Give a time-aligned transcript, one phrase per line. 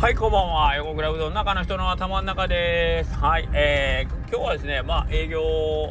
[0.00, 0.74] はい、こんばんは。
[0.76, 3.14] 横倉うどん中の人の頭の中です。
[3.16, 5.42] はい、えー、今日はですね、まあ営業、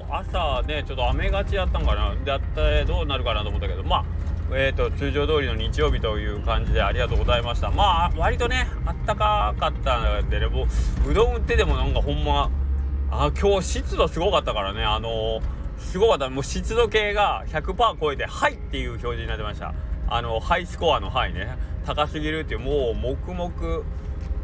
[0.09, 2.15] 朝ね、ちょっと雨がちやったんかな。
[2.25, 4.05] だってどうなるかなと思ったけど、まあ、
[4.51, 7.69] えーと、通常通りの日曜日という感じでありがとうございました。
[7.69, 10.65] まあ、割とね、あったかかったんでね、も
[11.05, 12.49] う、うどん売ってでもなんかほんま、
[13.11, 15.41] あ、今日湿度すごかったからね、あのー、
[15.77, 16.31] すごかった。
[16.31, 19.75] もう湿度計が100%超えて、はいっていう表示になってました。
[20.07, 21.55] あの、ハイスコアのはいね。
[21.85, 23.83] 高すぎるっていう、もう、黙々、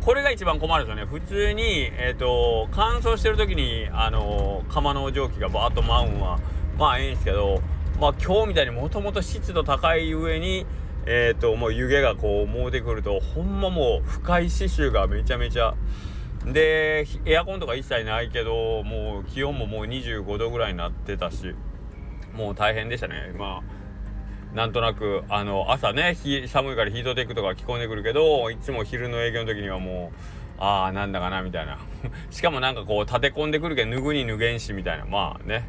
[0.06, 1.12] これが一番困るんですよね。
[1.12, 6.40] 普通に、えっ、ー、と、乾燥してる時に、あのー、釜の蒸気がバーッと舞うんは、
[6.78, 7.60] まあいいんですけど、
[8.00, 10.68] まあ今日みたいにもともと湿度高い上に、
[11.08, 15.74] えっ、ー、と、もう湯気がこう燃えてくると、ほんまもう不快刺繍がめちゃめちゃ、
[16.46, 21.56] で、エアコンとか一切ないけど、もう気温ももう25度ぐらいになってたし、
[22.32, 23.34] もう大変でしたね。
[23.36, 23.85] まあ
[24.56, 26.16] なんとなくあの朝ね
[26.48, 30.14] 寒いからヒートテックとか着込んでくるけどいつも昼の営業の時にはも
[30.58, 31.78] うああなんだかなみたいな。
[32.32, 35.06] しかもなんかこう立て込んでくるけど脱ぐに脱げんしみたいな。
[35.06, 35.68] まあね、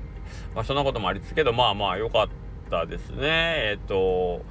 [0.55, 2.28] まあ、そんなこともありつつけどまあまあ良かっ
[2.70, 3.19] たですね。
[3.27, 4.43] えっと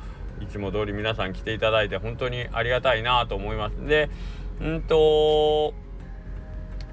[0.41, 3.87] いつも通り皆さん来ていただいて本当にありがたいなと思います。
[3.87, 4.09] で
[4.59, 5.73] うんと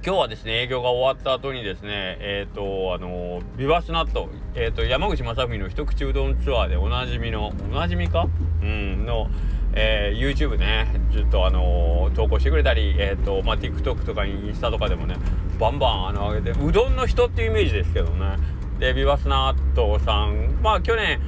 [0.05, 8.27] 今日はですね営業が終わった後にですねえっ、ー、とあのビバスナットえっ、ー、と山口正文の一口うどんツアーでおなじみのおなじみか？
[8.63, 9.29] うんの
[9.75, 15.15] えー、YouTube ねずっとあの、投稿してくれたりえっ、とまあ TikTok とかインスタとかでもね
[15.61, 18.39] バンバンあの上げてうどんの人っていうイメージですけどね。
[18.81, 21.21] でビバスナットさんまあ去年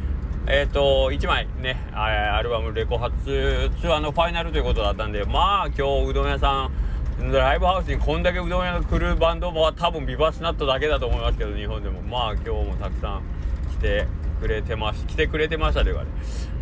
[0.48, 6.84] えっ、と1枚ねアルバムレコ発ツアーのファイナルということだったんでまあ今日うどん屋さん
[7.20, 12.02] ライブハウスにこんだけうどん屋が来るバンドは多分ビバスナットだけだと思いますけど日本でも。
[12.02, 13.22] まあ今日もたくさん
[13.70, 14.06] 来て
[14.40, 16.10] くれてます来てくれてましたというかね。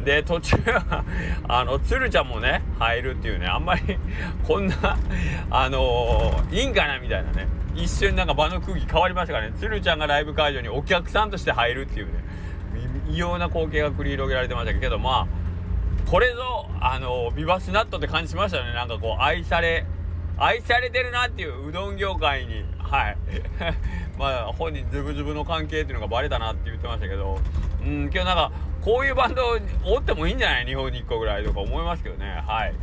[0.05, 0.57] で途中
[1.49, 3.47] あの鶴ちゃんもね入るっていうね。
[3.47, 3.99] あんまり
[4.47, 4.75] こんな
[5.51, 7.49] あのー、いいんかなみたいなね。
[7.75, 9.55] 一瞬なんか場の空気変わりましたからね。
[9.59, 12.13] 鶴ちゃんがライブ会場にお客さんとして入るっていうね。
[13.09, 18.75] 異様な光景が繰り広げられてましたけどまあこれぞあのー、ビバスナットって感じしましたよね。
[18.75, 19.87] なんかこう愛され
[20.43, 22.65] 愛されてるなっていううどん業界に。
[22.79, 23.17] はい。
[24.19, 27.39] まあ本人ズブズブの関係っていうのがバレたなって言ってましたけど。
[27.81, 29.43] うん今日なんかこういうバンド
[29.85, 30.67] おってもいいんじゃない？
[30.67, 32.43] 日本に1個ぐらいとか思いますけどね。
[32.45, 32.75] はい。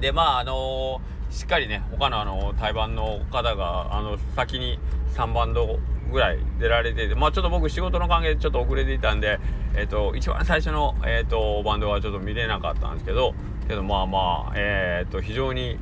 [0.00, 4.78] でまああのー、しっかりね他のあの対バンの方があの先に
[5.14, 5.80] 3バンド
[6.12, 9.40] ぐらい出られててまあちょっと僕仕事の関係でちょっと遅れていたんで
[9.74, 13.34] えっ、ー、と一番最初のえっ、ー、とバンドはちょっと見れなかったんですけど
[13.66, 15.78] けどまあまあえっ、と非常に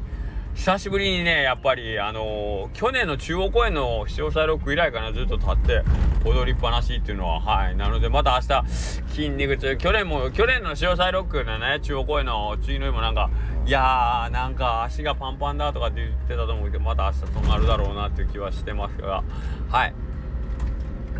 [0.55, 5.83] 久しぶりにね、やっぱり、あのー、去年の中央公演の視聴者ロック以来かな、ずっと立って
[6.25, 7.77] 踊りっぱなしっていうのは、はい。
[7.77, 8.69] なので、また明日、
[9.09, 13.31] 筋肉痛、去年も、去年の潮騒ロックのね、中央公演の次の日もなんか、
[13.65, 19.25] いやー、なんか足がパンパンだとかって言ってたと思うけど、また明日そうなるだろうなっていう気はしてますが、
[19.71, 19.94] はい。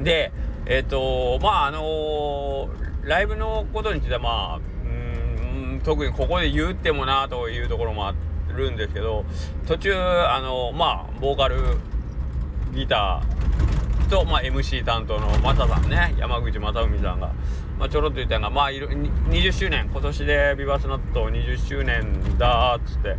[0.03, 0.33] で、
[0.67, 2.69] えっ、ー、とまあ、あの、
[3.03, 4.89] ライブのことについては、まあ、う
[5.77, 8.30] ん、特にここで言ってもなというところもあって、
[8.61, 9.25] るんですけど
[9.67, 11.57] 途中あのまあボーカル
[12.75, 17.33] ギターと、まあ、MC 担当のマサさんね山口正文さんが、
[17.79, 23.17] まあ、ちょろっと言ったのが、まあ、20周年今年でビバスナット20周年だっつって。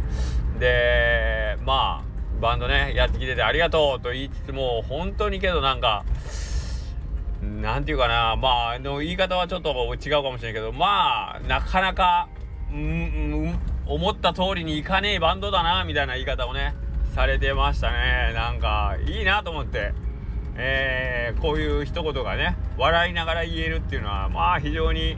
[0.61, 6.05] でまあバンドねやってきててありがとうと言いつつも本当にけどなんか
[7.41, 12.29] なんていうかなまあの言い方はちょっと違うかもしれないけどまあなかなか
[12.71, 12.81] うん、う
[13.49, 16.75] ん思った通りにいかねえバンドだなみたいな言い方をね
[17.15, 18.31] されてましたね。
[18.33, 19.93] なんかいいなと思って。
[20.55, 25.17] えー、こういう一言がね笑いながら言えるっていうのはまあ非常に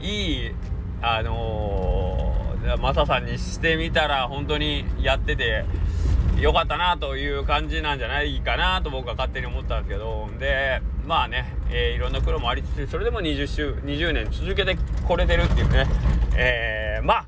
[0.00, 0.54] いい
[1.00, 5.64] あのー、マサさんにしてみたら本当にやってて
[6.38, 10.28] よかったなという感じなんじゃないかなと僕は勝手に思ったんですけど。
[10.38, 15.86] でまあね、えー、いろんな苦労もありつつそれでも20週20年続けてこれてるっていうね。
[16.36, 17.26] えー、まあ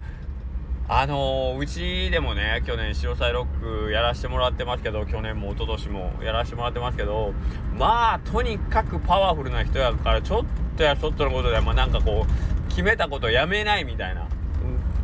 [0.93, 7.33] あのー、うちでもね、去年、潮騒ロックやらせてもらってますけど、去年も一昨年もやらせてもらってますけど、
[7.79, 10.45] まあ、とにかくパワフルな人やから、ちょっ
[10.77, 14.27] とやちょっとのことで、まあなんかこう、決めたことやめないみたいな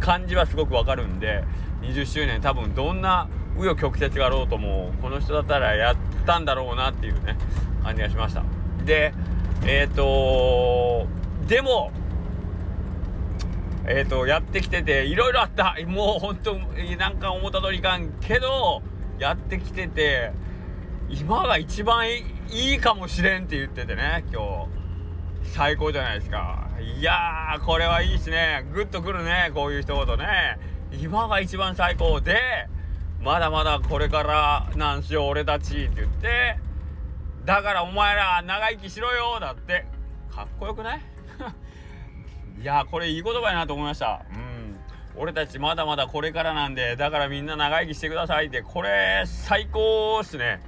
[0.00, 1.44] 感じはすごくわかるんで、
[1.82, 5.96] 20周年多分どんな紆余曲折があろうとも、この人だったらやっ
[6.26, 7.38] たんだろうなっていうね、
[7.84, 8.42] 感じがしました。
[8.84, 9.14] で、
[9.64, 11.06] えっ、ー、と
[11.46, 11.92] でも、
[13.88, 15.76] え、ー、と、やってきてて、いろいろあった。
[15.86, 16.54] もう本当、
[16.98, 18.82] なんか思った通りいかんけど、
[19.18, 20.32] やってきてて、
[21.08, 22.24] 今が一番い
[22.74, 24.76] いかもしれんって言っててね、今日。
[25.44, 26.68] 最高じゃないですか。
[26.98, 28.66] いやー、これはいいしね。
[28.72, 30.58] グッとくるね、こういう一言ね。
[30.92, 32.68] 今が一番最高で
[33.20, 36.58] まだまだこれからなんしよう俺たちって言って
[37.44, 39.84] だからお前ら長生きしろよだって
[40.30, 41.02] かっこよくない？
[42.60, 44.22] いやこれいい言葉やなと思いました。
[44.32, 44.76] うん。
[45.16, 48.62] 俺たちまだまだこれからなんでだからみんな長生きしてくださいって。
[48.62, 50.60] これ最高っすね。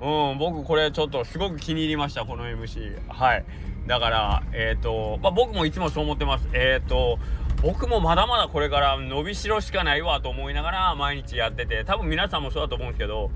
[0.00, 3.44] うん僕これちょっとすごく気に入りましたこの MC はい。
[3.86, 6.48] だからえっ、ー、とまあ僕もいつもそう思ってます。
[6.52, 7.18] えっ、ー、と
[7.62, 11.84] 僕もまだまだこれから伸びしろしかないわと思いながら毎日やってて。
[11.84, 13.30] 多分皆さんもそうだと思うんですけど。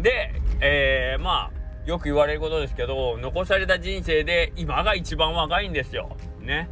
[0.00, 1.58] でえー、まあ
[1.88, 6.16] よく言われることですけど残された人生で今が一番若いんですよ。
[6.40, 6.68] ね。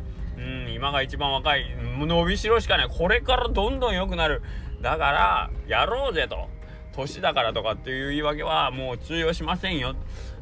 [0.77, 2.89] 今が一番若い伸びしろしかない。
[2.89, 4.43] これからどんどん良くなる。
[4.83, 6.49] だからやろうぜと。
[6.93, 9.97] 年だからとかっていう言い訳はもう通用しませんよ。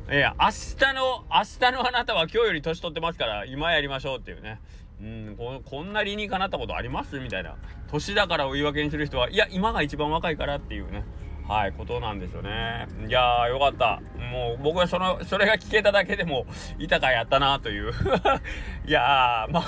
[0.09, 4.61] えー、明日の明日のあなたは今日より年取ってますから今やりましょうっていうね。
[5.01, 7.21] うんここんな理にかなったことあります？
[7.21, 7.57] みたいな。
[7.89, 11.05] 年だからを言い訳にする人はいや今が一番若いからっていうね。
[11.47, 12.87] はいことなんですよね。
[13.07, 14.01] いやーよかった。
[14.33, 16.47] もう僕はそのそれが聞けただけでも
[16.79, 17.93] 豊かやったなという。
[18.87, 19.65] いやーまあ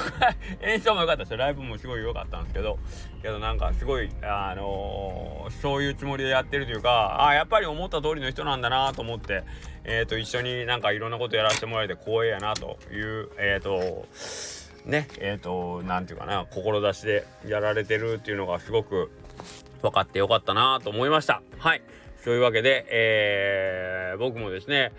[0.62, 1.36] 演奏も良かったですよ。
[1.36, 2.78] ライブもすごい良かったんですけど。
[3.26, 9.42] けどなんかすごいあのー、そういうつもりでやってるというかあやっぱり思った通りの人なんだなと思って
[9.84, 14.06] えっ、ー、と一緒になんかいろんなことやらせてもらえて光栄やなというえっ、ー、と
[14.84, 19.10] ねえっ、ー、と何て言うかな志でやられてるっていうのがすごく
[19.86, 21.42] 分かってよかったなと思いました。
[21.58, 21.82] はい。
[22.16, 24.92] そういうわけで、えー、僕もですね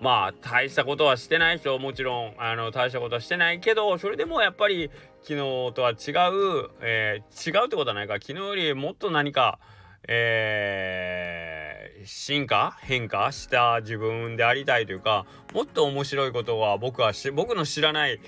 [0.00, 4.90] まあ大したことはしてないですよもちろんあの大したことはしてないけどそれでもやっぱり
[5.22, 5.36] 昨日
[5.72, 8.14] とは違う、えー、違うってことはないか。
[8.14, 9.60] 昨日よりもっと何か
[10.08, 11.61] えー、
[12.06, 18.20] 進化変化した自分でありたいというかもっと面白いことは僕は僕の知らない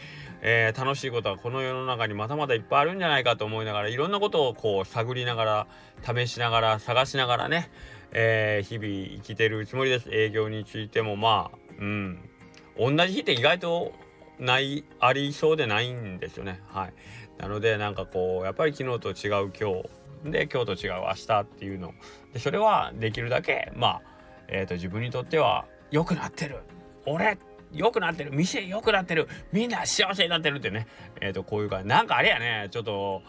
[0.47, 5.67] えー、楽しいことはこの世の中にまだまだいっぱいあるんじゃないかと思いながらいろんなことをこう探りながら
[6.03, 7.71] 試しながら探しながらね、
[8.13, 8.87] えー、日々
[9.17, 10.11] 生きてるつもりです。
[10.13, 12.31] 営業についてもまあうん。
[12.79, 13.93] 同じ日って意外と
[14.39, 16.61] ないありそうでないんですよね。
[16.67, 16.93] はい。
[17.39, 19.89] なのでなんかこうやっぱり昨日と違う今日
[20.25, 21.93] で今日と違う明日っていうの。
[22.33, 24.03] でそれはできるだけまあ、
[24.49, 26.61] えーと自分にとっては良くなってる。
[27.07, 27.39] 俺
[27.73, 28.31] 良くなってる。
[28.33, 29.29] 店良くなってる。
[29.53, 30.87] みんな幸せになってるってね。
[31.21, 31.89] えっ、ー、とこういう感じ。
[31.89, 32.69] なんかあれやね。
[32.71, 33.23] ちょっと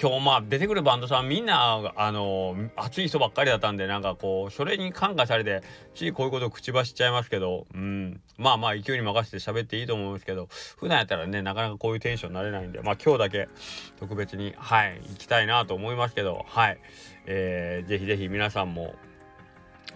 [0.00, 5.62] 今日まあ出てくるバンドさんみんなあの熱い人ばっかりだったんでなんかこうそれに感化されて
[5.94, 8.20] ついこういうことを口走っちゃいますけどうん。
[8.38, 10.48] まあまあ勢いに任せて喋っていいと思うんですけど
[10.78, 13.48] 普段やったらねなかなかこういうテンションになれないんでまあ今日だけ
[14.00, 16.78] 特別にはい行きたいなと思いますけどはい。
[17.26, 18.94] えー、ぜひぜひ皆さんも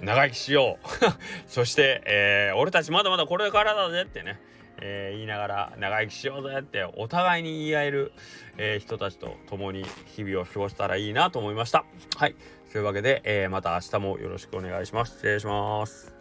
[0.00, 0.88] 長生きしよう。
[1.48, 4.38] そして、えー、俺たちまだまだこれからだぜってね、
[4.80, 8.12] えー、言いながら長生きしようぜってお互いに言い合える、
[8.58, 11.84] えー、人たちと共に日々を過ごしたらいいなと思いました。
[12.16, 12.34] はい。
[12.72, 15.12] というわけで、えまた明日もよろしくお願いします。
[15.14, 16.12] 失礼します。